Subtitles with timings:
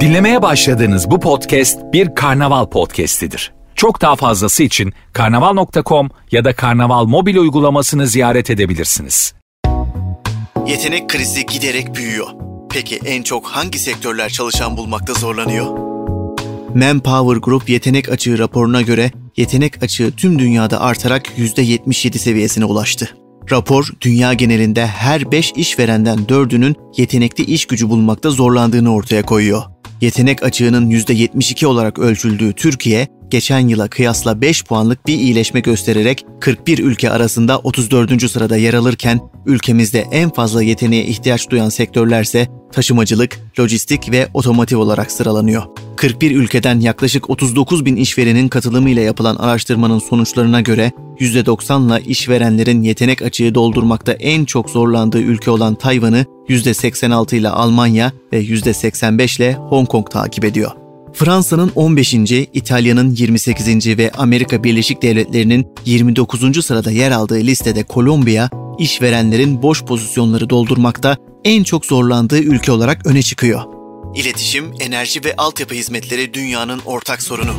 [0.00, 3.52] Dinlemeye başladığınız bu podcast bir karnaval podcastidir.
[3.74, 9.34] Çok daha fazlası için karnaval.com ya da karnaval mobil uygulamasını ziyaret edebilirsiniz.
[10.66, 12.26] Yetenek krizi giderek büyüyor.
[12.70, 15.66] Peki en çok hangi sektörler çalışan bulmakta zorlanıyor?
[16.74, 23.16] Manpower Group yetenek açığı raporuna göre yetenek açığı tüm dünyada artarak %77 seviyesine ulaştı.
[23.50, 29.62] Rapor, dünya genelinde her 5 işverenden 4'ünün yetenekli iş gücü bulmakta zorlandığını ortaya koyuyor.
[30.00, 36.78] Yetenek açığının %72 olarak ölçüldüğü Türkiye, geçen yıla kıyasla 5 puanlık bir iyileşme göstererek 41
[36.78, 38.30] ülke arasında 34.
[38.30, 45.12] sırada yer alırken ülkemizde en fazla yeteneğe ihtiyaç duyan sektörlerse taşımacılık, lojistik ve otomotiv olarak
[45.12, 45.62] sıralanıyor.
[45.96, 53.54] 41 ülkeden yaklaşık 39 bin işverenin katılımıyla yapılan araştırmanın sonuçlarına göre %90'la işverenlerin yetenek açığı
[53.54, 60.10] doldurmakta en çok zorlandığı ülke olan Tayvan'ı %86 ile Almanya ve %85 ile Hong Kong
[60.10, 60.79] takip ediyor.
[61.14, 62.14] Fransa'nın 15.
[62.52, 63.98] İtalya'nın 28.
[63.98, 66.66] ve Amerika Birleşik Devletleri'nin 29.
[66.66, 73.22] sırada yer aldığı listede Kolombiya, işverenlerin boş pozisyonları doldurmakta en çok zorlandığı ülke olarak öne
[73.22, 73.62] çıkıyor.
[74.14, 77.52] İletişim, enerji ve altyapı hizmetleri dünyanın ortak sorunu.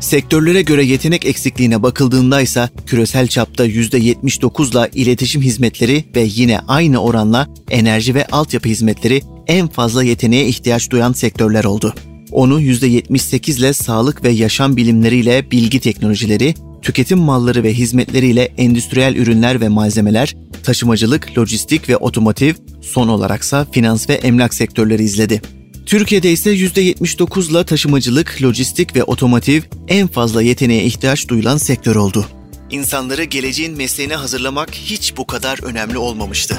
[0.00, 7.46] Sektörlere göre yetenek eksikliğine bakıldığında ise küresel çapta %79'la iletişim hizmetleri ve yine aynı oranla
[7.70, 11.94] enerji ve altyapı hizmetleri en fazla yeteneğe ihtiyaç duyan sektörler oldu.
[12.32, 19.60] Onu %78 ile sağlık ve yaşam bilimleriyle bilgi teknolojileri, tüketim malları ve hizmetleriyle endüstriyel ürünler
[19.60, 25.42] ve malzemeler, taşımacılık, lojistik ve otomotiv, son olaraksa finans ve emlak sektörleri izledi.
[25.86, 32.26] Türkiye'de ise %79 ile taşımacılık, lojistik ve otomotiv en fazla yeteneğe ihtiyaç duyulan sektör oldu.
[32.70, 36.58] İnsanları geleceğin mesleğine hazırlamak hiç bu kadar önemli olmamıştı.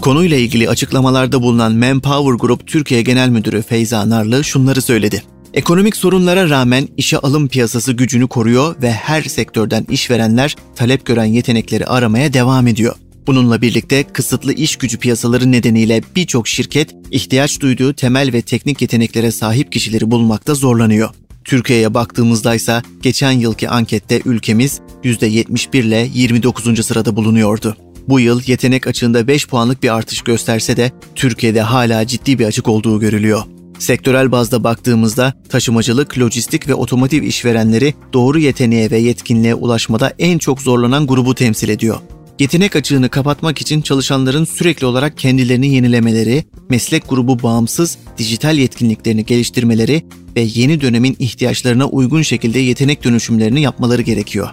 [0.00, 5.22] Konuyla ilgili açıklamalarda bulunan Manpower Group Türkiye Genel Müdürü Feyza Narlı şunları söyledi.
[5.54, 11.86] Ekonomik sorunlara rağmen işe alım piyasası gücünü koruyor ve her sektörden işverenler talep gören yetenekleri
[11.86, 12.94] aramaya devam ediyor.
[13.26, 19.32] Bununla birlikte kısıtlı iş gücü piyasaları nedeniyle birçok şirket ihtiyaç duyduğu temel ve teknik yeteneklere
[19.32, 21.10] sahip kişileri bulmakta zorlanıyor.
[21.44, 26.86] Türkiye'ye baktığımızda ise geçen yılki ankette ülkemiz %71 ile 29.
[26.86, 27.76] sırada bulunuyordu.
[28.08, 32.68] Bu yıl yetenek açığında 5 puanlık bir artış gösterse de Türkiye'de hala ciddi bir açık
[32.68, 33.42] olduğu görülüyor.
[33.78, 40.60] Sektörel bazda baktığımızda taşımacılık, lojistik ve otomotiv işverenleri doğru yeteneğe ve yetkinliğe ulaşmada en çok
[40.62, 41.96] zorlanan grubu temsil ediyor.
[42.38, 50.02] Yetenek açığını kapatmak için çalışanların sürekli olarak kendilerini yenilemeleri, meslek grubu bağımsız dijital yetkinliklerini geliştirmeleri
[50.36, 54.50] ve yeni dönemin ihtiyaçlarına uygun şekilde yetenek dönüşümlerini yapmaları gerekiyor.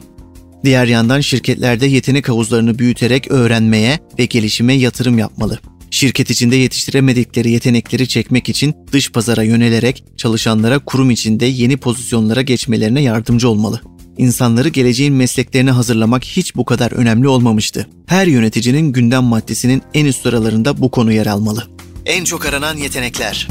[0.63, 5.59] Diğer yandan şirketlerde yetenek havuzlarını büyüterek öğrenmeye ve gelişime yatırım yapmalı.
[5.91, 13.01] Şirket içinde yetiştiremedikleri yetenekleri çekmek için dış pazara yönelerek çalışanlara kurum içinde yeni pozisyonlara geçmelerine
[13.01, 13.81] yardımcı olmalı.
[14.17, 17.87] İnsanları geleceğin mesleklerine hazırlamak hiç bu kadar önemli olmamıştı.
[18.05, 21.67] Her yöneticinin gündem maddesinin en üst sıralarında bu konu yer almalı.
[22.05, 23.47] En çok aranan yetenekler.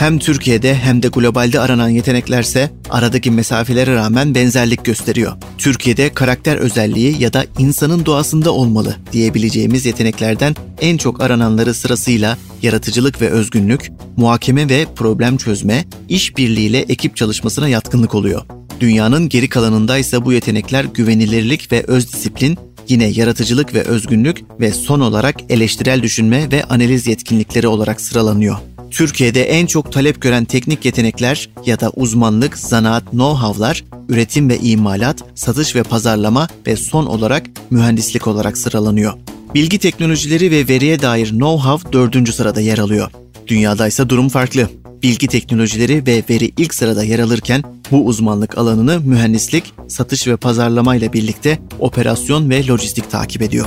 [0.00, 5.32] Hem Türkiye'de hem de globalde aranan yeteneklerse aradaki mesafelere rağmen benzerlik gösteriyor.
[5.58, 13.22] Türkiye'de karakter özelliği ya da insanın doğasında olmalı diyebileceğimiz yeteneklerden en çok arananları sırasıyla yaratıcılık
[13.22, 18.42] ve özgünlük, muhakeme ve problem çözme, işbirliğiyle ekip çalışmasına yatkınlık oluyor.
[18.80, 22.58] Dünyanın geri kalanında ise bu yetenekler güvenilirlik ve öz disiplin,
[22.88, 28.56] yine yaratıcılık ve özgünlük ve son olarak eleştirel düşünme ve analiz yetkinlikleri olarak sıralanıyor.
[28.90, 35.24] Türkiye'de en çok talep gören teknik yetenekler ya da uzmanlık, zanaat, know-how'lar, üretim ve imalat,
[35.34, 39.12] satış ve pazarlama ve son olarak mühendislik olarak sıralanıyor.
[39.54, 43.10] Bilgi teknolojileri ve veriye dair know-how dördüncü sırada yer alıyor.
[43.46, 44.68] Dünyada ise durum farklı.
[45.02, 50.96] Bilgi teknolojileri ve veri ilk sırada yer alırken bu uzmanlık alanını mühendislik, satış ve pazarlama
[50.96, 53.66] ile birlikte operasyon ve lojistik takip ediyor.